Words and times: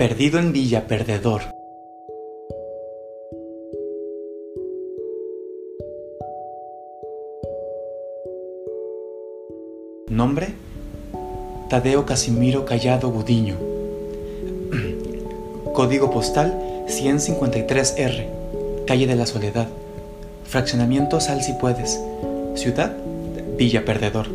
Perdido 0.00 0.38
en 0.38 0.54
Villa 0.54 0.86
Perdedor. 0.86 1.42
Nombre: 10.08 10.54
Tadeo 11.68 12.06
Casimiro 12.06 12.64
Callado 12.64 13.10
Gudiño. 13.10 13.56
Código 15.74 16.10
postal 16.10 16.58
153R, 16.86 18.86
Calle 18.86 19.06
de 19.06 19.16
la 19.16 19.26
Soledad. 19.26 19.68
Fraccionamiento 20.44 21.20
Sal 21.20 21.42
si 21.42 21.52
puedes. 21.52 22.00
Ciudad 22.54 22.96
Villa 23.58 23.84
Perdedor. 23.84 24.28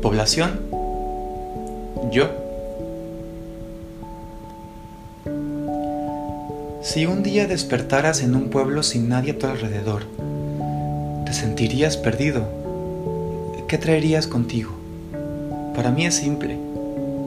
Población 0.00 0.58
Yo. 2.10 2.39
Si 6.92 7.06
un 7.06 7.22
día 7.22 7.46
despertaras 7.46 8.20
en 8.20 8.34
un 8.34 8.48
pueblo 8.50 8.82
sin 8.82 9.08
nadie 9.08 9.30
a 9.30 9.38
tu 9.38 9.46
alrededor, 9.46 10.06
¿te 11.24 11.32
sentirías 11.32 11.96
perdido? 11.96 12.48
¿Qué 13.68 13.78
traerías 13.78 14.26
contigo? 14.26 14.72
Para 15.76 15.92
mí 15.92 16.04
es 16.04 16.16
simple. 16.16 16.58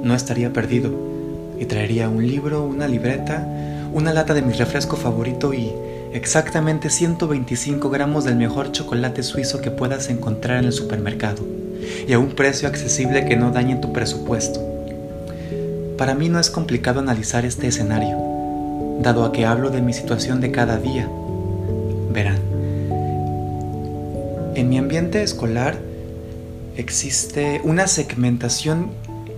No 0.03 0.15
estaría 0.15 0.51
perdido 0.51 0.91
y 1.57 1.63
traería 1.63 2.09
un 2.09 2.27
libro, 2.27 2.65
una 2.65 2.89
libreta, 2.89 3.47
una 3.93 4.11
lata 4.11 4.33
de 4.33 4.41
mi 4.41 4.51
refresco 4.51 4.97
favorito 4.97 5.53
y 5.53 5.71
exactamente 6.11 6.89
125 6.89 7.89
gramos 7.89 8.25
del 8.25 8.35
mejor 8.35 8.73
chocolate 8.73 9.23
suizo 9.23 9.61
que 9.61 9.71
puedas 9.71 10.09
encontrar 10.09 10.57
en 10.57 10.65
el 10.65 10.73
supermercado 10.73 11.41
y 12.05 12.11
a 12.11 12.19
un 12.19 12.31
precio 12.31 12.67
accesible 12.67 13.23
que 13.23 13.37
no 13.37 13.51
dañe 13.51 13.77
tu 13.77 13.93
presupuesto. 13.93 14.59
Para 15.97 16.15
mí 16.15 16.27
no 16.27 16.41
es 16.41 16.49
complicado 16.49 16.99
analizar 16.99 17.45
este 17.45 17.67
escenario, 17.67 18.32
dado 19.03 19.25
a 19.25 19.31
que 19.31 19.45
hablo 19.45 19.69
de 19.69 19.81
mi 19.81 19.93
situación 19.93 20.41
de 20.41 20.51
cada 20.51 20.77
día. 20.77 21.07
Verán, 22.11 22.39
en 24.55 24.69
mi 24.69 24.77
ambiente 24.77 25.21
escolar 25.21 25.77
existe 26.77 27.61
una 27.63 27.87
segmentación 27.87 28.91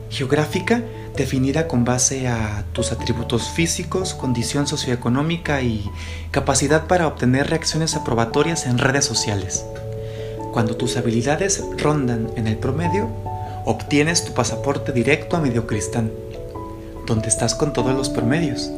geográfica 0.10 0.84
definida 1.18 1.68
con 1.68 1.84
base 1.84 2.28
a 2.28 2.66
tus 2.74 2.92
atributos 2.92 3.50
físicos, 3.50 4.14
condición 4.14 4.68
socioeconómica 4.68 5.62
y 5.62 5.90
capacidad 6.32 6.88
para 6.88 7.08
obtener 7.08 7.50
reacciones 7.50 7.96
aprobatorias 7.96 8.66
en 8.68 8.78
redes 8.78 9.06
sociales. 9.06 9.66
Cuando 10.52 10.76
tus 10.76 10.96
habilidades 10.96 11.64
rondan 11.78 12.30
en 12.36 12.48
el 12.48 12.58
promedio, 12.58 13.10
obtienes 13.66 14.26
tu 14.26 14.34
pasaporte 14.34 14.92
directo 14.92 15.38
a 15.38 15.42
Mediocristán, 15.42 16.12
donde 17.08 17.30
estás 17.30 17.56
con 17.56 17.74
todos 17.74 17.96
los 17.96 18.10
promedios. 18.10 18.72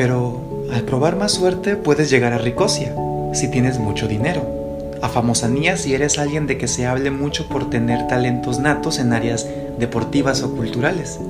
Pero 0.00 0.64
al 0.72 0.84
probar 0.84 1.16
más 1.16 1.32
suerte 1.32 1.76
puedes 1.76 2.08
llegar 2.08 2.32
a 2.32 2.38
Ricosia, 2.38 2.94
si 3.34 3.50
tienes 3.50 3.78
mucho 3.78 4.08
dinero. 4.08 4.96
A 5.02 5.10
famosanía 5.10 5.76
si 5.76 5.92
eres 5.92 6.18
alguien 6.18 6.46
de 6.46 6.56
que 6.56 6.68
se 6.68 6.86
hable 6.86 7.10
mucho 7.10 7.50
por 7.50 7.68
tener 7.68 8.06
talentos 8.08 8.60
natos 8.60 8.98
en 8.98 9.12
áreas 9.12 9.46
deportivas 9.78 10.42
o 10.42 10.56
culturales, 10.56 11.20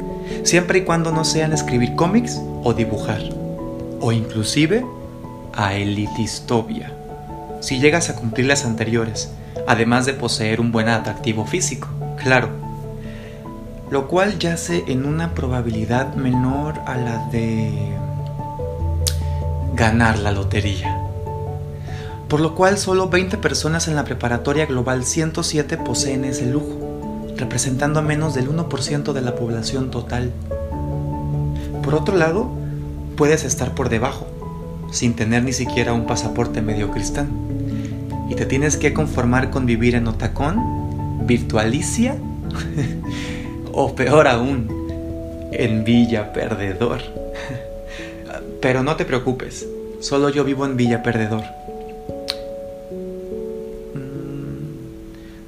siempre 0.45 0.79
y 0.79 0.83
cuando 0.83 1.11
no 1.11 1.25
sean 1.25 1.53
escribir 1.53 1.97
cómics 1.97 2.41
o 2.63 2.73
dibujar, 2.73 3.21
o 4.01 4.13
inclusive 4.13 4.87
a 5.53 5.75
elitistobia, 5.75 6.93
si 7.59 7.81
llegas 7.81 8.09
a 8.09 8.15
cumplir 8.15 8.47
las 8.47 8.65
anteriores, 8.65 9.33
además 9.67 10.07
de 10.07 10.13
poseer 10.13 10.61
un 10.61 10.71
buen 10.71 10.89
atractivo 10.89 11.45
físico, 11.45 11.89
claro, 12.23 12.51
lo 13.91 14.07
cual 14.07 14.39
yace 14.39 14.85
en 14.87 15.07
una 15.07 15.35
probabilidad 15.35 16.15
menor 16.15 16.75
a 16.87 16.97
la 16.97 17.27
de 17.33 17.99
ganar 19.81 20.19
la 20.19 20.31
lotería 20.31 21.01
por 22.29 22.41
lo 22.41 22.55
cual 22.55 22.79
solo 22.79 23.09
20 23.09 23.39
personas 23.39 23.89
en 23.89 23.97
la 23.97 24.05
preparatoria 24.05 24.65
global 24.67 25.05
107 25.05 25.79
poseen 25.79 26.25
ese 26.25 26.47
lujo, 26.47 27.27
representando 27.37 27.99
a 27.99 28.03
menos 28.03 28.35
del 28.35 28.49
1% 28.49 29.13
de 29.13 29.21
la 29.21 29.35
población 29.35 29.91
total. 29.91 30.31
Por 31.83 31.97
otro 31.97 32.17
lado, 32.17 32.49
puedes 33.17 33.43
estar 33.43 33.75
por 33.75 33.89
debajo, 33.89 34.29
sin 34.93 35.15
tener 35.15 35.43
ni 35.43 35.53
siquiera 35.53 35.93
un 35.93 36.07
pasaporte 36.07 36.63
medio 36.63 36.93
cristán, 36.93 37.31
y 38.29 38.37
te 38.37 38.47
tienes 38.47 38.77
que 38.77 38.95
conformar 38.95 39.51
con 39.51 39.67
vivir 39.67 39.97
en 39.97 40.07
Otacón, 40.07 41.27
Virtualicia, 41.27 42.17
o 43.73 43.97
peor 43.97 44.29
aún, 44.29 44.69
en 45.51 45.83
Villa 45.83 46.33
Perdedor. 46.33 47.20
Pero 48.61 48.83
no 48.83 48.97
te 48.97 49.07
preocupes, 49.07 49.67
solo 50.01 50.29
yo 50.29 50.45
vivo 50.45 50.67
en 50.67 50.77
Villa 50.77 51.03
Perdedor. 51.03 51.45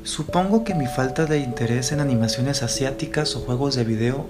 Supongo 0.03 0.65
que 0.65 0.75
mi 0.75 0.87
falta 0.87 1.27
de 1.27 1.39
interés 1.39 1.93
en 1.93 2.01
animaciones 2.01 2.63
asiáticas 2.63 3.37
o 3.37 3.41
juegos 3.41 3.77
de 3.77 3.85
video 3.85 4.27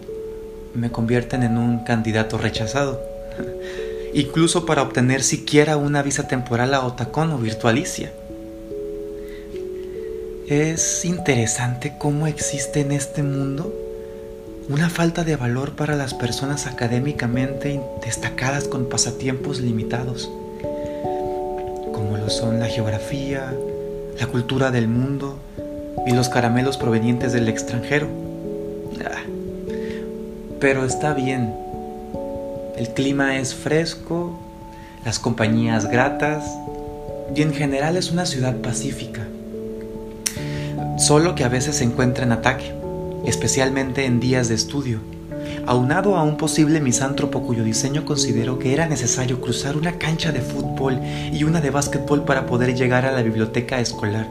me 0.74 0.90
convierten 0.90 1.44
en 1.44 1.58
un 1.58 1.84
candidato 1.84 2.38
rechazado. 2.38 3.00
Incluso 4.14 4.66
para 4.66 4.82
obtener 4.82 5.22
siquiera 5.22 5.76
una 5.76 6.02
visa 6.02 6.26
temporal 6.26 6.74
a 6.74 6.84
Otacon 6.84 7.32
o 7.32 7.38
Virtualicia. 7.38 8.12
Es 10.48 11.04
interesante 11.04 11.94
cómo 11.98 12.26
existe 12.26 12.80
en 12.80 12.92
este 12.92 13.22
mundo 13.22 13.81
una 14.68 14.88
falta 14.88 15.24
de 15.24 15.36
valor 15.36 15.72
para 15.72 15.96
las 15.96 16.14
personas 16.14 16.66
académicamente 16.66 17.80
destacadas 18.04 18.68
con 18.68 18.88
pasatiempos 18.88 19.60
limitados, 19.60 20.30
como 21.92 22.16
lo 22.16 22.30
son 22.30 22.60
la 22.60 22.66
geografía, 22.66 23.52
la 24.18 24.26
cultura 24.26 24.70
del 24.70 24.88
mundo, 24.88 25.38
y 26.06 26.12
los 26.12 26.28
caramelos 26.28 26.76
provenientes 26.76 27.32
del 27.32 27.48
extranjero. 27.48 28.08
Ah, 29.04 29.22
pero 30.60 30.84
está 30.84 31.14
bien. 31.14 31.54
El 32.76 32.88
clima 32.88 33.38
es 33.38 33.54
fresco, 33.54 34.38
las 35.04 35.18
compañías 35.18 35.88
gratas 35.88 36.44
y 37.34 37.42
en 37.42 37.52
general 37.52 37.96
es 37.96 38.10
una 38.10 38.26
ciudad 38.26 38.56
pacífica. 38.56 39.26
Solo 40.98 41.34
que 41.34 41.44
a 41.44 41.48
veces 41.48 41.76
se 41.76 41.84
encuentra 41.84 42.24
en 42.24 42.32
ataque, 42.32 42.72
especialmente 43.24 44.04
en 44.04 44.20
días 44.20 44.48
de 44.48 44.54
estudio, 44.54 45.00
aunado 45.66 46.16
a 46.16 46.22
un 46.22 46.36
posible 46.36 46.80
misántropo 46.80 47.42
cuyo 47.42 47.64
diseño 47.64 48.04
consideró 48.04 48.58
que 48.58 48.72
era 48.72 48.86
necesario 48.86 49.40
cruzar 49.40 49.76
una 49.76 49.98
cancha 49.98 50.32
de 50.32 50.40
fútbol 50.40 50.98
y 51.32 51.44
una 51.44 51.60
de 51.60 51.70
básquetbol 51.70 52.24
para 52.24 52.46
poder 52.46 52.74
llegar 52.74 53.06
a 53.06 53.12
la 53.12 53.22
biblioteca 53.22 53.80
escolar. 53.80 54.28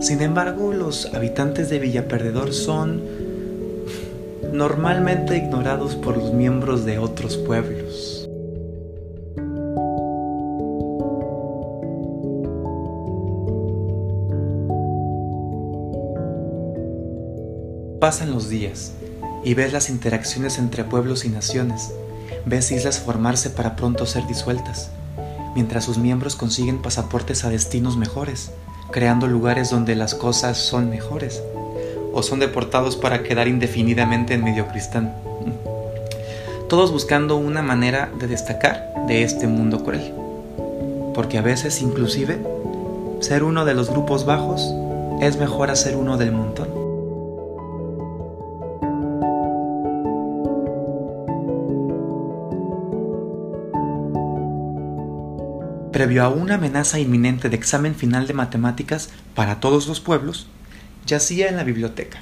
Sin 0.00 0.20
embargo, 0.20 0.72
los 0.72 1.06
habitantes 1.14 1.70
de 1.70 1.78
Villa 1.78 2.06
Perdedor 2.06 2.52
son 2.52 3.02
normalmente 4.52 5.36
ignorados 5.36 5.94
por 5.94 6.16
los 6.16 6.32
miembros 6.32 6.84
de 6.84 6.98
otros 6.98 7.36
pueblos. 7.36 8.25
Pasan 18.06 18.30
los 18.30 18.48
días 18.48 18.92
y 19.42 19.54
ves 19.54 19.72
las 19.72 19.90
interacciones 19.90 20.58
entre 20.58 20.84
pueblos 20.84 21.24
y 21.24 21.28
naciones, 21.28 21.92
ves 22.44 22.70
islas 22.70 23.00
formarse 23.00 23.50
para 23.50 23.74
pronto 23.74 24.06
ser 24.06 24.28
disueltas, 24.28 24.90
mientras 25.56 25.82
sus 25.82 25.98
miembros 25.98 26.36
consiguen 26.36 26.80
pasaportes 26.80 27.44
a 27.44 27.48
destinos 27.48 27.96
mejores, 27.96 28.52
creando 28.92 29.26
lugares 29.26 29.70
donde 29.70 29.96
las 29.96 30.14
cosas 30.14 30.56
son 30.56 30.88
mejores, 30.88 31.42
o 32.12 32.22
son 32.22 32.38
deportados 32.38 32.94
para 32.94 33.24
quedar 33.24 33.48
indefinidamente 33.48 34.34
en 34.34 34.44
medio 34.44 34.68
cristán. 34.68 35.12
Todos 36.68 36.92
buscando 36.92 37.36
una 37.36 37.62
manera 37.62 38.12
de 38.20 38.28
destacar 38.28 38.88
de 39.08 39.24
este 39.24 39.48
mundo 39.48 39.82
cruel. 39.82 40.14
Porque 41.12 41.38
a 41.38 41.42
veces 41.42 41.82
inclusive 41.82 42.38
ser 43.18 43.42
uno 43.42 43.64
de 43.64 43.74
los 43.74 43.90
grupos 43.90 44.24
bajos 44.24 44.72
es 45.20 45.38
mejor 45.38 45.72
a 45.72 45.74
ser 45.74 45.96
uno 45.96 46.16
del 46.16 46.30
montón. 46.30 46.75
Previo 55.96 56.24
a 56.24 56.28
una 56.28 56.56
amenaza 56.56 56.98
inminente 56.98 57.48
de 57.48 57.56
examen 57.56 57.94
final 57.94 58.26
de 58.26 58.34
matemáticas 58.34 59.08
para 59.34 59.60
todos 59.60 59.86
los 59.88 59.98
pueblos, 59.98 60.46
yacía 61.06 61.48
en 61.48 61.56
la 61.56 61.64
biblioteca, 61.64 62.18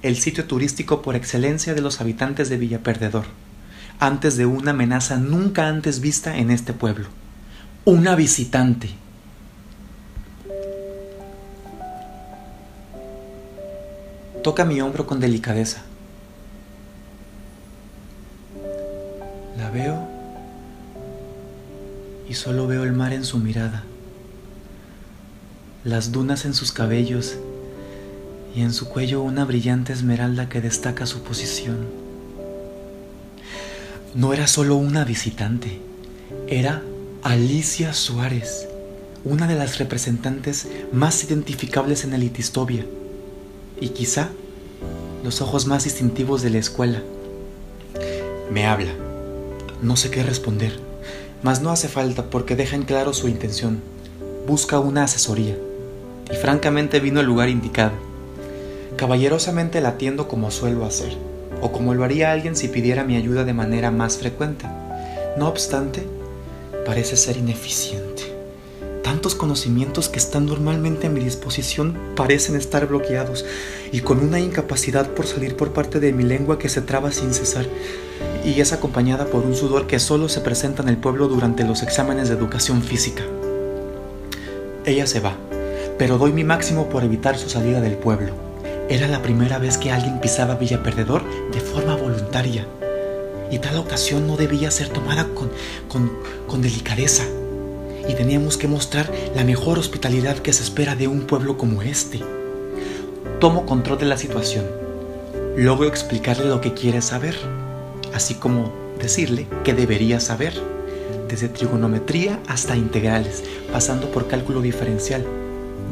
el 0.00 0.16
sitio 0.16 0.46
turístico 0.46 1.02
por 1.02 1.14
excelencia 1.14 1.74
de 1.74 1.82
los 1.82 2.00
habitantes 2.00 2.48
de 2.48 2.56
Villa 2.56 2.82
Perdedor, 2.82 3.26
antes 4.00 4.38
de 4.38 4.46
una 4.46 4.70
amenaza 4.70 5.18
nunca 5.18 5.68
antes 5.68 6.00
vista 6.00 6.38
en 6.38 6.50
este 6.50 6.72
pueblo. 6.72 7.08
Una 7.84 8.14
visitante. 8.14 8.88
Toca 14.42 14.64
mi 14.64 14.80
hombro 14.80 15.06
con 15.06 15.20
delicadeza. 15.20 15.82
Y 22.28 22.34
solo 22.34 22.66
veo 22.66 22.84
el 22.84 22.92
mar 22.92 23.12
en 23.12 23.24
su 23.24 23.38
mirada, 23.38 23.84
las 25.84 26.12
dunas 26.12 26.44
en 26.44 26.54
sus 26.54 26.72
cabellos 26.72 27.36
y 28.54 28.60
en 28.60 28.72
su 28.72 28.88
cuello 28.88 29.22
una 29.22 29.44
brillante 29.44 29.92
esmeralda 29.92 30.48
que 30.48 30.60
destaca 30.60 31.06
su 31.06 31.22
posición. 31.22 31.86
No 34.14 34.32
era 34.32 34.46
solo 34.46 34.76
una 34.76 35.04
visitante, 35.04 35.80
era 36.48 36.82
Alicia 37.22 37.92
Suárez, 37.94 38.68
una 39.24 39.46
de 39.46 39.54
las 39.54 39.78
representantes 39.78 40.66
más 40.92 41.24
identificables 41.24 42.04
en 42.04 42.14
el 42.14 42.22
Itistovia 42.22 42.84
y 43.80 43.90
quizá 43.90 44.30
los 45.24 45.40
ojos 45.40 45.66
más 45.66 45.84
distintivos 45.84 46.42
de 46.42 46.50
la 46.50 46.58
escuela. 46.58 47.02
Me 48.50 48.66
habla. 48.66 48.92
No 49.82 49.96
sé 49.96 50.10
qué 50.10 50.22
responder, 50.22 50.87
mas 51.42 51.62
no 51.62 51.70
hace 51.70 51.88
falta 51.88 52.24
porque 52.24 52.56
deja 52.56 52.76
en 52.76 52.82
claro 52.82 53.12
su 53.12 53.28
intención. 53.28 53.80
Busca 54.46 54.78
una 54.78 55.04
asesoría 55.04 55.56
y 56.30 56.36
francamente 56.36 57.00
vino 57.00 57.20
al 57.20 57.26
lugar 57.26 57.48
indicado. 57.48 57.92
Caballerosamente 58.96 59.80
la 59.80 59.90
atiendo 59.90 60.26
como 60.28 60.50
suelo 60.50 60.84
hacer, 60.84 61.16
o 61.60 61.70
como 61.72 61.94
lo 61.94 62.04
haría 62.04 62.32
alguien 62.32 62.56
si 62.56 62.68
pidiera 62.68 63.04
mi 63.04 63.16
ayuda 63.16 63.44
de 63.44 63.54
manera 63.54 63.90
más 63.90 64.18
frecuente. 64.18 64.66
No 65.36 65.48
obstante, 65.48 66.06
parece 66.84 67.16
ser 67.16 67.36
ineficiente. 67.36 68.07
Tantos 69.18 69.34
conocimientos 69.34 70.08
que 70.08 70.20
están 70.20 70.46
normalmente 70.46 71.08
a 71.08 71.10
mi 71.10 71.18
disposición 71.18 71.98
parecen 72.14 72.54
estar 72.54 72.86
bloqueados 72.86 73.44
y 73.90 73.98
con 73.98 74.20
una 74.20 74.38
incapacidad 74.38 75.10
por 75.10 75.26
salir 75.26 75.56
por 75.56 75.72
parte 75.72 75.98
de 75.98 76.12
mi 76.12 76.22
lengua 76.22 76.60
que 76.60 76.68
se 76.68 76.82
traba 76.82 77.10
sin 77.10 77.34
cesar 77.34 77.66
y 78.44 78.60
es 78.60 78.72
acompañada 78.72 79.24
por 79.24 79.44
un 79.44 79.56
sudor 79.56 79.88
que 79.88 79.98
solo 79.98 80.28
se 80.28 80.40
presenta 80.40 80.84
en 80.84 80.88
el 80.88 80.98
pueblo 80.98 81.26
durante 81.26 81.64
los 81.64 81.82
exámenes 81.82 82.28
de 82.28 82.36
educación 82.36 82.80
física. 82.80 83.24
Ella 84.84 85.08
se 85.08 85.18
va 85.18 85.36
pero 85.98 86.16
doy 86.16 86.32
mi 86.32 86.44
máximo 86.44 86.88
por 86.88 87.02
evitar 87.02 87.36
su 87.36 87.48
salida 87.50 87.80
del 87.80 87.96
pueblo. 87.96 88.34
Era 88.88 89.08
la 89.08 89.20
primera 89.20 89.58
vez 89.58 89.78
que 89.78 89.90
alguien 89.90 90.20
pisaba 90.20 90.54
Villa 90.54 90.84
Perdedor 90.84 91.24
de 91.50 91.60
forma 91.60 91.96
voluntaria, 91.96 92.68
y 93.50 93.58
tal 93.58 93.78
ocasión 93.78 94.28
no 94.28 94.36
debía 94.36 94.70
ser 94.70 94.90
tomada 94.90 95.26
con, 95.34 95.50
con, 95.88 96.12
con 96.46 96.62
delicadeza, 96.62 97.24
y 98.06 98.14
teníamos 98.14 98.56
que 98.56 98.68
mostrar 98.68 99.10
la 99.34 99.44
mejor 99.44 99.78
hospitalidad 99.78 100.38
que 100.38 100.52
se 100.52 100.62
espera 100.62 100.94
de 100.94 101.08
un 101.08 101.22
pueblo 101.22 101.56
como 101.56 101.82
este. 101.82 102.20
Tomo 103.40 103.66
control 103.66 103.98
de 103.98 104.06
la 104.06 104.16
situación. 104.16 104.66
Logro 105.56 105.88
explicarle 105.88 106.46
lo 106.46 106.60
que 106.60 106.74
quiere 106.74 107.02
saber, 107.02 107.36
así 108.14 108.34
como 108.34 108.72
decirle 109.00 109.46
que 109.64 109.74
debería 109.74 110.20
saber, 110.20 110.54
desde 111.28 111.48
trigonometría 111.48 112.40
hasta 112.46 112.76
integrales, 112.76 113.44
pasando 113.72 114.10
por 114.10 114.28
cálculo 114.28 114.60
diferencial 114.60 115.24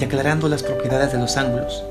y 0.01 0.05
aclarando 0.05 0.49
las 0.49 0.63
propiedades 0.63 1.13
de 1.13 1.19
los 1.19 1.37
ángulos. 1.37 1.85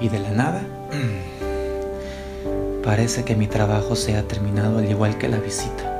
Y 0.00 0.08
de 0.08 0.18
la 0.18 0.30
nada, 0.30 0.62
parece 2.84 3.24
que 3.24 3.36
mi 3.36 3.46
trabajo 3.46 3.96
se 3.96 4.16
ha 4.16 4.22
terminado 4.22 4.78
al 4.78 4.90
igual 4.90 5.18
que 5.18 5.28
la 5.28 5.38
visita. 5.38 5.99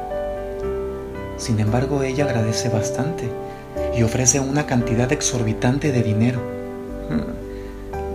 Sin 1.41 1.59
embargo, 1.59 2.05
ella 2.05 2.25
agradece 2.27 2.69
bastante 2.69 3.29
y 3.97 4.05
ofrece 4.05 4.39
una 4.39 4.67
cantidad 4.67 5.11
exorbitante 5.11 5.91
de 5.91 6.03
dinero. 6.03 6.41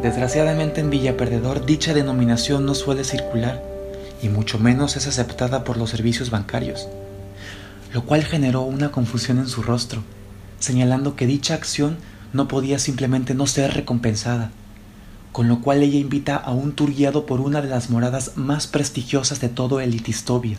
Desgraciadamente 0.01 0.79
en 0.79 0.91
Villa 0.91 1.17
Perdedor 1.17 1.65
dicha 1.65 1.93
denominación 1.93 2.65
no 2.65 2.75
suele 2.75 3.03
circular 3.03 3.61
y 4.21 4.29
mucho 4.29 4.59
menos 4.59 4.95
es 4.95 5.07
aceptada 5.07 5.63
por 5.63 5.77
los 5.77 5.89
servicios 5.89 6.29
bancarios, 6.29 6.87
lo 7.91 8.05
cual 8.05 8.23
generó 8.23 8.61
una 8.61 8.91
confusión 8.91 9.39
en 9.39 9.47
su 9.47 9.63
rostro 9.63 10.03
señalando 10.59 11.15
que 11.15 11.27
dicha 11.27 11.53
acción 11.53 11.97
no 12.33 12.47
podía 12.47 12.79
simplemente 12.79 13.33
no 13.33 13.47
ser 13.47 13.73
recompensada, 13.73 14.51
con 15.31 15.47
lo 15.47 15.61
cual 15.61 15.83
ella 15.83 15.99
invita 15.99 16.35
a 16.35 16.51
un 16.53 16.73
tour 16.73 16.93
guiado 16.93 17.25
por 17.25 17.41
una 17.41 17.61
de 17.61 17.69
las 17.69 17.89
moradas 17.89 18.31
más 18.35 18.67
prestigiosas 18.67 19.39
de 19.41 19.49
todo 19.49 19.79
el 19.79 19.93
Itistovia, 19.95 20.57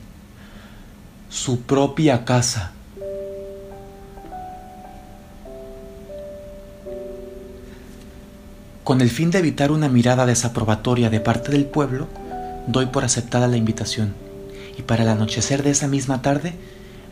su 1.29 1.63
propia 1.63 2.25
casa. 2.25 2.73
Con 8.85 9.01
el 9.01 9.11
fin 9.11 9.33
de 9.33 9.39
evitar 9.39 9.73
una 9.73 9.89
mirada 9.89 10.27
desaprobatoria 10.27 11.11
de 11.11 11.19
parte 11.19 11.51
del 11.51 11.65
pueblo, 11.65 12.07
doy 12.69 12.87
por 12.87 13.05
aceptada 13.05 13.49
la 13.49 13.57
invitación, 13.57 14.15
y 14.79 14.83
para 14.83 15.03
el 15.03 15.09
anochecer 15.09 15.65
de 15.65 15.71
esa 15.71 15.89
misma 15.89 16.23
tarde 16.23 16.55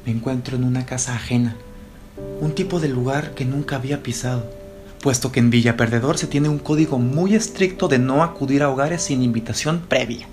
me 0.07 0.13
encuentro 0.13 0.57
en 0.57 0.63
una 0.63 0.87
casa 0.87 1.17
ajena, 1.17 1.57
un 2.41 2.55
tipo 2.55 2.79
de 2.79 2.89
lugar 2.89 3.35
que 3.35 3.45
nunca 3.45 3.77
había 3.77 4.05
pisado, 4.05 4.49
puesto 5.01 5.33
que 5.33 5.41
en 5.41 5.51
Villa 5.51 5.77
Perdedor 5.77 6.17
se 6.19 6.29
tiene 6.29 6.49
un 6.49 6.61
código 6.61 7.01
muy 7.01 7.35
estricto 7.35 7.89
de 7.89 7.99
no 7.99 8.23
acudir 8.23 8.63
a 8.63 8.71
hogares 8.71 9.03
sin 9.03 9.23
invitación 9.23 9.83
previa, 9.89 10.29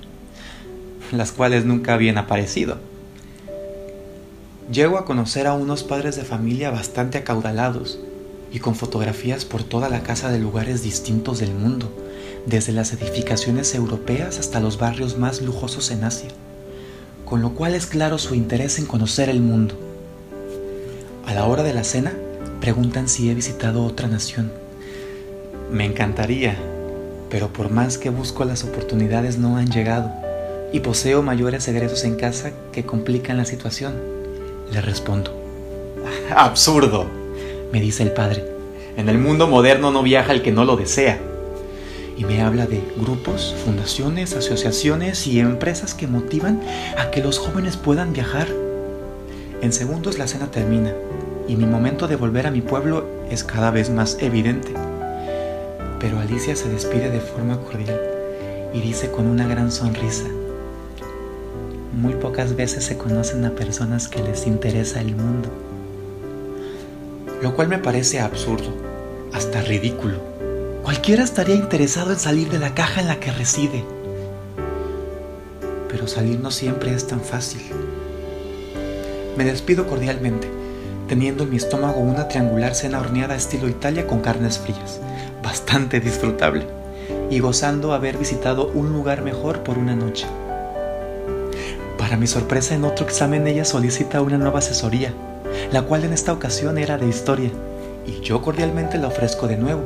las 1.11 1.31
cuales 1.31 1.65
nunca 1.65 1.95
habían 1.95 2.19
aparecido. 2.19 2.90
Llego 4.71 4.97
a 4.97 5.03
conocer 5.03 5.47
a 5.47 5.53
unos 5.53 5.83
padres 5.83 6.15
de 6.15 6.23
familia 6.23 6.71
bastante 6.71 7.17
acaudalados 7.17 7.99
y 8.53 8.59
con 8.59 8.75
fotografías 8.75 9.43
por 9.43 9.63
toda 9.63 9.89
la 9.89 10.01
casa 10.01 10.31
de 10.31 10.39
lugares 10.39 10.81
distintos 10.81 11.39
del 11.39 11.53
mundo, 11.53 11.91
desde 12.45 12.71
las 12.71 12.93
edificaciones 12.93 13.75
europeas 13.75 14.39
hasta 14.39 14.61
los 14.61 14.77
barrios 14.77 15.17
más 15.17 15.41
lujosos 15.41 15.91
en 15.91 16.05
Asia, 16.05 16.29
con 17.25 17.41
lo 17.41 17.53
cual 17.53 17.75
es 17.75 17.85
claro 17.85 18.17
su 18.17 18.33
interés 18.33 18.79
en 18.79 18.85
conocer 18.85 19.27
el 19.27 19.41
mundo. 19.41 19.75
A 21.25 21.33
la 21.33 21.45
hora 21.47 21.63
de 21.63 21.73
la 21.73 21.83
cena, 21.83 22.13
preguntan 22.61 23.09
si 23.09 23.29
he 23.29 23.33
visitado 23.33 23.83
otra 23.83 24.07
nación. 24.07 24.53
Me 25.69 25.83
encantaría, 25.83 26.55
pero 27.29 27.51
por 27.51 27.71
más 27.71 27.97
que 27.97 28.09
busco 28.09 28.45
las 28.45 28.63
oportunidades 28.63 29.37
no 29.37 29.57
han 29.57 29.69
llegado 29.69 30.13
y 30.71 30.79
poseo 30.79 31.23
mayores 31.23 31.67
egresos 31.67 32.05
en 32.05 32.15
casa 32.15 32.51
que 32.71 32.85
complican 32.85 33.35
la 33.35 33.43
situación. 33.43 34.20
Le 34.71 34.81
respondo. 34.81 35.31
Absurdo, 36.35 37.05
me 37.71 37.81
dice 37.81 38.03
el 38.03 38.11
padre. 38.11 38.45
En 38.97 39.09
el 39.09 39.17
mundo 39.17 39.47
moderno 39.47 39.91
no 39.91 40.03
viaja 40.03 40.33
el 40.33 40.41
que 40.41 40.51
no 40.51 40.65
lo 40.65 40.75
desea. 40.75 41.19
Y 42.17 42.25
me 42.25 42.41
habla 42.41 42.67
de 42.67 42.81
grupos, 42.97 43.55
fundaciones, 43.65 44.35
asociaciones 44.35 45.25
y 45.27 45.39
empresas 45.39 45.93
que 45.93 46.07
motivan 46.07 46.61
a 46.97 47.09
que 47.09 47.21
los 47.21 47.39
jóvenes 47.39 47.77
puedan 47.77 48.13
viajar. 48.13 48.47
En 49.61 49.73
segundos 49.73 50.17
la 50.17 50.27
cena 50.27 50.51
termina 50.51 50.93
y 51.47 51.55
mi 51.55 51.65
momento 51.65 52.07
de 52.07 52.15
volver 52.15 52.47
a 52.47 52.51
mi 52.51 52.61
pueblo 52.61 53.05
es 53.29 53.43
cada 53.43 53.71
vez 53.71 53.89
más 53.89 54.17
evidente. 54.21 54.73
Pero 55.99 56.19
Alicia 56.19 56.55
se 56.55 56.69
despide 56.69 57.09
de 57.09 57.19
forma 57.19 57.57
cordial 57.59 57.99
y 58.73 58.81
dice 58.81 59.11
con 59.11 59.27
una 59.27 59.47
gran 59.47 59.71
sonrisa, 59.71 60.25
muy 61.93 62.13
pocas 62.13 62.55
veces 62.55 62.85
se 62.85 62.97
conocen 62.97 63.45
a 63.45 63.51
personas 63.51 64.07
que 64.07 64.23
les 64.23 64.47
interesa 64.47 65.01
el 65.01 65.15
mundo. 65.15 65.49
Lo 67.41 67.55
cual 67.55 67.67
me 67.67 67.79
parece 67.79 68.19
absurdo, 68.19 68.73
hasta 69.33 69.61
ridículo. 69.61 70.17
Cualquiera 70.83 71.23
estaría 71.23 71.55
interesado 71.55 72.11
en 72.11 72.19
salir 72.19 72.49
de 72.49 72.59
la 72.59 72.73
caja 72.73 73.01
en 73.01 73.07
la 73.07 73.19
que 73.19 73.31
reside. 73.31 73.83
Pero 75.89 76.07
salir 76.07 76.39
no 76.39 76.51
siempre 76.51 76.93
es 76.93 77.07
tan 77.07 77.21
fácil. 77.21 77.61
Me 79.37 79.43
despido 79.43 79.87
cordialmente 79.87 80.61
teniendo 81.11 81.43
en 81.43 81.49
mi 81.49 81.57
estómago 81.57 81.99
una 81.99 82.29
triangular 82.29 82.73
cena 82.73 83.01
horneada 83.01 83.35
estilo 83.35 83.67
Italia 83.67 84.07
con 84.07 84.21
carnes 84.21 84.57
frías, 84.57 85.01
bastante 85.43 85.99
disfrutable, 85.99 86.65
y 87.29 87.39
gozando 87.39 87.91
haber 87.91 88.17
visitado 88.17 88.71
un 88.73 88.93
lugar 88.93 89.21
mejor 89.21 89.61
por 89.61 89.77
una 89.77 89.93
noche. 89.93 90.25
Para 92.11 92.19
mi 92.19 92.27
sorpresa, 92.27 92.75
en 92.75 92.83
otro 92.83 93.05
examen 93.05 93.47
ella 93.47 93.63
solicita 93.63 94.21
una 94.21 94.37
nueva 94.37 94.59
asesoría, 94.59 95.13
la 95.71 95.83
cual 95.83 96.03
en 96.03 96.11
esta 96.11 96.33
ocasión 96.33 96.77
era 96.77 96.97
de 96.97 97.07
historia, 97.07 97.51
y 98.05 98.19
yo 98.19 98.41
cordialmente 98.41 98.97
la 98.97 99.07
ofrezco 99.07 99.47
de 99.47 99.55
nuevo, 99.55 99.81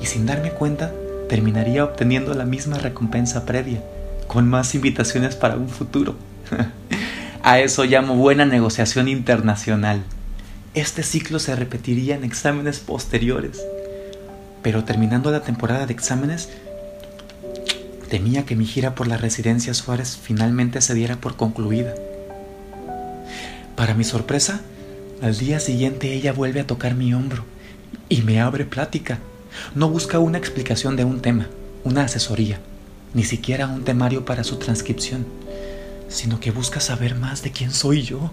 y 0.00 0.06
sin 0.06 0.24
darme 0.24 0.52
cuenta, 0.52 0.90
terminaría 1.28 1.84
obteniendo 1.84 2.32
la 2.32 2.46
misma 2.46 2.78
recompensa 2.78 3.44
previa, 3.44 3.82
con 4.26 4.48
más 4.48 4.74
invitaciones 4.74 5.36
para 5.36 5.56
un 5.56 5.68
futuro. 5.68 6.16
A 7.42 7.60
eso 7.60 7.84
llamo 7.84 8.14
buena 8.14 8.46
negociación 8.46 9.06
internacional. 9.06 10.02
Este 10.72 11.02
ciclo 11.02 11.38
se 11.38 11.56
repetiría 11.56 12.14
en 12.14 12.24
exámenes 12.24 12.78
posteriores. 12.78 13.60
Pero 14.62 14.84
terminando 14.84 15.30
la 15.30 15.42
temporada 15.42 15.84
de 15.84 15.92
exámenes, 15.92 16.48
temía 18.06 18.46
que 18.46 18.56
mi 18.56 18.66
gira 18.66 18.94
por 18.94 19.08
la 19.08 19.16
residencia 19.16 19.74
Suárez 19.74 20.18
finalmente 20.20 20.80
se 20.80 20.94
diera 20.94 21.16
por 21.16 21.36
concluida. 21.36 21.94
Para 23.76 23.94
mi 23.94 24.04
sorpresa, 24.04 24.60
al 25.22 25.36
día 25.36 25.60
siguiente 25.60 26.12
ella 26.12 26.32
vuelve 26.32 26.60
a 26.60 26.66
tocar 26.66 26.94
mi 26.94 27.12
hombro 27.12 27.44
y 28.08 28.22
me 28.22 28.40
abre 28.40 28.64
plática. 28.64 29.18
No 29.74 29.88
busca 29.88 30.18
una 30.18 30.38
explicación 30.38 30.96
de 30.96 31.04
un 31.04 31.20
tema, 31.20 31.48
una 31.84 32.02
asesoría, 32.02 32.60
ni 33.14 33.24
siquiera 33.24 33.66
un 33.66 33.84
temario 33.84 34.24
para 34.24 34.44
su 34.44 34.56
transcripción, 34.56 35.26
sino 36.08 36.40
que 36.40 36.50
busca 36.50 36.80
saber 36.80 37.14
más 37.14 37.42
de 37.42 37.52
quién 37.52 37.70
soy 37.70 38.02
yo 38.02 38.30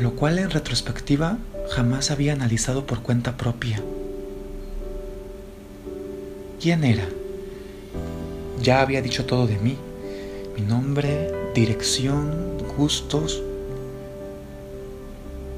lo 0.00 0.16
cual 0.16 0.38
en 0.38 0.50
retrospectiva 0.50 1.38
jamás 1.70 2.10
había 2.10 2.32
analizado 2.32 2.86
por 2.86 3.02
cuenta 3.02 3.36
propia. 3.36 3.82
¿Quién 6.60 6.84
era? 6.84 7.06
Ya 8.62 8.82
había 8.82 9.00
dicho 9.00 9.24
todo 9.24 9.46
de 9.46 9.56
mí, 9.56 9.76
mi 10.54 10.60
nombre, 10.60 11.32
dirección, 11.54 12.58
gustos. 12.76 13.42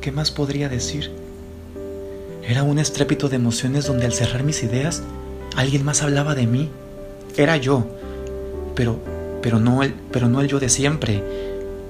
¿Qué 0.00 0.12
más 0.12 0.30
podría 0.30 0.68
decir? 0.68 1.11
Era 2.47 2.62
un 2.62 2.78
estrépito 2.78 3.28
de 3.28 3.37
emociones 3.37 3.87
donde 3.87 4.06
al 4.06 4.12
cerrar 4.12 4.44
mis 4.44 4.62
ideas, 4.62 5.02
alguien 5.56 5.85
más 5.85 6.02
hablaba 6.02 6.37
de 6.37 6.47
mí. 6.47 6.71
Era 7.37 7.56
yo, 7.56 7.85
pero, 8.76 9.00
pero, 9.42 9.59
no, 9.59 9.82
el, 9.82 9.94
pero 10.12 10.28
no 10.28 10.40
el 10.40 10.47
yo 10.47 10.61
de 10.61 10.68
siempre. 10.68 11.25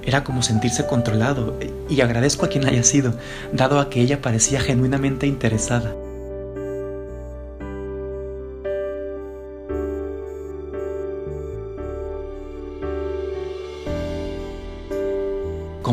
Era 0.03 0.23
como 0.23 0.41
sentirse 0.41 0.87
controlado, 0.87 1.59
y 1.89 2.01
agradezco 2.01 2.45
a 2.45 2.49
quien 2.49 2.65
haya 2.65 2.83
sido, 2.83 3.13
dado 3.51 3.79
a 3.79 3.89
que 3.89 4.01
ella 4.01 4.21
parecía 4.21 4.59
genuinamente 4.59 5.27
interesada. 5.27 5.93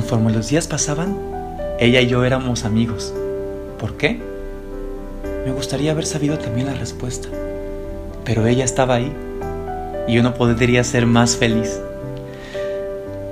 Conforme 0.01 0.33
los 0.33 0.49
días 0.49 0.67
pasaban, 0.67 1.15
ella 1.79 2.01
y 2.01 2.07
yo 2.07 2.25
éramos 2.25 2.65
amigos. 2.65 3.13
¿Por 3.79 3.99
qué? 3.99 4.19
Me 5.45 5.53
gustaría 5.53 5.93
haber 5.93 6.07
sabido 6.07 6.39
también 6.39 6.69
la 6.69 6.73
respuesta, 6.73 7.29
pero 8.25 8.47
ella 8.47 8.65
estaba 8.65 8.95
ahí 8.95 9.13
y 10.09 10.15
yo 10.15 10.23
no 10.23 10.33
podría 10.33 10.85
ser 10.85 11.05
más 11.05 11.37
feliz. 11.37 11.79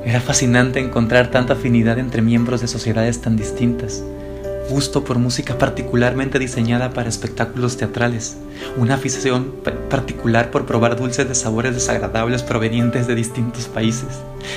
Era 0.04 0.20
fascinante 0.20 0.78
encontrar 0.78 1.30
tanta 1.30 1.54
afinidad 1.54 1.98
entre 1.98 2.20
miembros 2.20 2.60
de 2.60 2.68
sociedades 2.68 3.22
tan 3.22 3.38
distintas, 3.38 4.04
gusto 4.68 5.04
por 5.04 5.18
música 5.18 5.56
particularmente 5.58 6.38
diseñada 6.38 6.90
para 6.90 7.08
espectáculos 7.08 7.76
teatrales, 7.76 8.36
una 8.76 8.94
afición 8.94 9.52
particular 9.88 10.50
por 10.50 10.66
probar 10.66 10.96
dulces 10.96 11.28
de 11.28 11.34
sabores 11.34 11.74
desagradables 11.74 12.42
provenientes 12.42 13.06
de 13.06 13.14
distintos 13.14 13.66
países, 13.66 14.08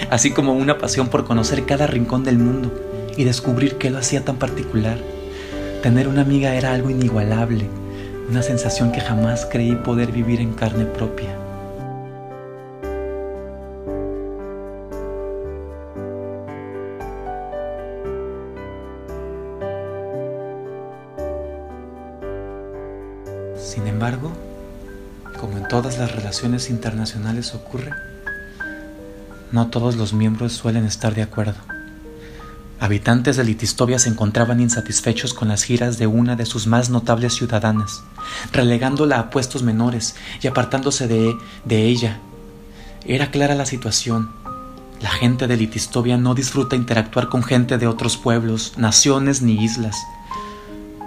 así 0.09 0.31
como 0.31 0.53
una 0.53 0.77
pasión 0.77 1.07
por 1.07 1.25
conocer 1.25 1.65
cada 1.65 1.87
rincón 1.87 2.23
del 2.23 2.37
mundo 2.37 2.71
y 3.17 3.23
descubrir 3.23 3.75
qué 3.75 3.89
lo 3.89 3.97
hacía 3.97 4.25
tan 4.25 4.37
particular. 4.37 4.97
Tener 5.81 6.07
una 6.07 6.21
amiga 6.21 6.55
era 6.55 6.73
algo 6.73 6.89
inigualable, 6.89 7.67
una 8.29 8.43
sensación 8.43 8.91
que 8.91 9.01
jamás 9.01 9.47
creí 9.49 9.75
poder 9.75 10.11
vivir 10.11 10.41
en 10.41 10.53
carne 10.53 10.85
propia. 10.85 11.40
Sin 23.71 23.87
embargo, 23.87 24.33
como 25.39 25.57
en 25.57 25.65
todas 25.65 25.97
las 25.97 26.13
relaciones 26.13 26.69
internacionales 26.69 27.55
ocurre, 27.55 27.93
no 29.53 29.67
todos 29.67 29.95
los 29.95 30.11
miembros 30.11 30.51
suelen 30.51 30.83
estar 30.83 31.15
de 31.15 31.21
acuerdo. 31.21 31.55
Habitantes 32.81 33.37
de 33.37 33.45
Litistovia 33.45 33.97
se 33.97 34.09
encontraban 34.09 34.59
insatisfechos 34.59 35.33
con 35.33 35.47
las 35.47 35.63
giras 35.63 35.97
de 35.97 36.05
una 36.05 36.35
de 36.35 36.45
sus 36.45 36.67
más 36.67 36.89
notables 36.89 37.33
ciudadanas, 37.33 38.03
relegándola 38.51 39.19
a 39.19 39.29
puestos 39.29 39.63
menores 39.63 40.15
y 40.41 40.47
apartándose 40.47 41.07
de, 41.07 41.33
de 41.63 41.85
ella. 41.85 42.19
Era 43.05 43.31
clara 43.31 43.55
la 43.55 43.65
situación. 43.65 44.31
La 44.99 45.11
gente 45.11 45.47
de 45.47 45.55
Litistovia 45.55 46.17
no 46.17 46.35
disfruta 46.35 46.75
interactuar 46.75 47.29
con 47.29 47.41
gente 47.41 47.77
de 47.77 47.87
otros 47.87 48.17
pueblos, 48.17 48.73
naciones 48.75 49.41
ni 49.41 49.63
islas, 49.63 49.95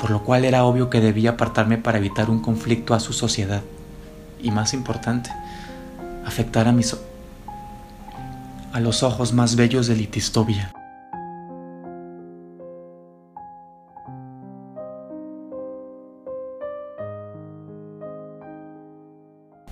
por 0.00 0.10
lo 0.10 0.22
cual 0.22 0.44
era 0.44 0.64
obvio 0.64 0.90
que 0.90 1.00
debía 1.00 1.30
apartarme 1.30 1.78
para 1.78 1.98
evitar 1.98 2.30
un 2.30 2.40
conflicto 2.40 2.94
a 2.94 3.00
su 3.00 3.12
sociedad. 3.12 3.62
Y 4.42 4.50
más 4.50 4.74
importante, 4.74 5.30
afectar 6.24 6.68
a 6.68 6.72
mis 6.72 6.96
a 8.72 8.80
los 8.80 9.04
ojos 9.04 9.32
más 9.32 9.54
bellos 9.54 9.86
de 9.86 9.94
Litistovia. 9.94 10.72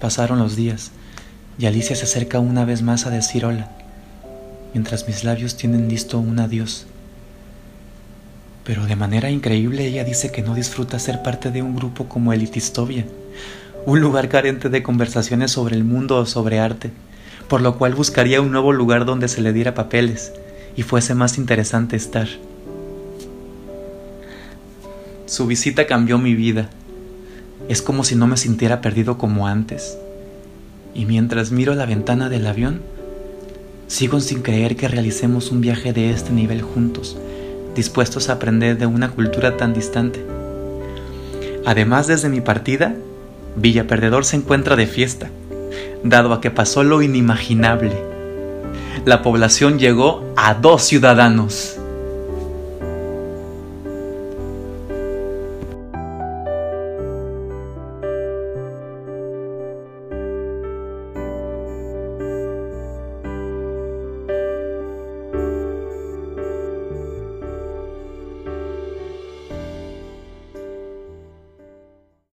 Pasaron 0.00 0.38
los 0.38 0.55
días 0.55 0.93
y 1.59 1.67
Alicia 1.67 1.97
se 1.97 2.05
acerca 2.05 2.38
una 2.38 2.64
vez 2.64 2.83
más 2.83 3.07
a 3.07 3.11
decir 3.11 3.45
hola, 3.45 3.71
mientras 4.73 5.07
mis 5.07 5.25
labios 5.25 5.57
tienen 5.57 5.88
listo 5.88 6.19
un 6.19 6.38
adiós. 6.38 6.87
Pero 8.64 8.87
de 8.87 8.97
manera 8.97 9.31
increíble 9.31 9.87
ella 9.87 10.04
dice 10.04 10.31
que 10.31 10.42
no 10.42 10.54
disfruta 10.54 10.99
ser 10.99 11.23
parte 11.23 11.50
de 11.50 11.62
un 11.62 11.75
grupo 11.75 12.09
como 12.09 12.33
Elitistovia, 12.33 13.04
un 13.87 14.00
lugar 14.00 14.28
carente 14.28 14.69
de 14.69 14.83
conversaciones 14.83 15.50
sobre 15.50 15.76
el 15.76 15.85
mundo 15.85 16.19
o 16.19 16.26
sobre 16.26 16.61
arte, 16.61 16.90
por 17.49 17.61
lo 17.61 17.76
cual 17.78 17.95
buscaría 17.95 18.40
un 18.40 18.52
nuevo 18.52 18.73
lugar 18.73 19.04
donde 19.04 19.28
se 19.28 19.40
le 19.40 19.52
diera 19.52 19.75
papeles 19.75 20.33
y 20.76 20.83
fuese 20.83 21.14
más 21.14 21.38
interesante 21.38 21.97
estar. 21.97 22.28
Su 25.26 25.47
visita 25.47 25.87
cambió 25.87 26.19
mi 26.19 26.35
vida 26.35 26.69
es 27.69 27.83
como 27.83 28.04
si 28.04 28.16
no 28.16 28.26
me 28.26 28.37
sintiera 28.37 28.81
perdido 28.81 29.19
como 29.19 29.47
antes. 29.47 29.97
Y 30.95 31.07
mientras 31.07 31.52
miro 31.52 31.75
la 31.75 31.87
ventana 31.87 32.28
del 32.28 32.47
avión, 32.47 32.83
sigo 33.87 34.21
sin 34.21 34.42
creer 34.42 34.76
que 34.76 34.88
realicemos 34.88 35.50
un 35.50 35.61
viaje 35.61 35.92
de 35.92 36.11
este 36.11 36.33
nivel 36.33 36.62
juntos, 36.62 37.16
dispuestos 37.75 38.29
a 38.29 38.35
aprender 38.35 38.79
de 38.79 38.87
una 38.87 39.11
cultura 39.11 39.57
tan 39.57 39.73
distante. 39.73 40.25
Además, 41.64 42.07
desde 42.07 42.29
mi 42.29 42.41
partida, 42.41 42.95
Villa 43.57 43.87
Perdedor 43.87 44.25
se 44.25 44.37
encuentra 44.37 44.76
de 44.76 44.87
fiesta, 44.87 45.31
dado 46.02 46.33
a 46.33 46.41
que 46.41 46.50
pasó 46.50 46.83
lo 46.83 47.02
inimaginable. 47.02 47.97
La 49.05 49.23
población 49.23 49.79
llegó 49.79 50.25
a 50.37 50.55
dos 50.55 50.83
ciudadanos. 50.83 51.76